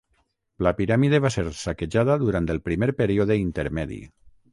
La 0.67 0.71
piràmide 0.77 1.19
va 1.25 1.29
ser 1.35 1.43
saquejada 1.59 2.15
durant 2.21 2.47
el 2.55 2.61
Primer 2.69 2.89
Període 3.03 3.39
Intermedi. 3.43 4.01